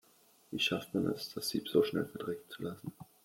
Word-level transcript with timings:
Wie 0.49 0.57
schafft 0.57 0.95
man 0.95 1.05
es, 1.09 1.31
das 1.31 1.49
Sieb 1.49 1.69
so 1.69 1.83
schnell 1.83 2.07
verdrecken 2.07 2.49
zu 2.49 2.63
lassen? 2.63 2.91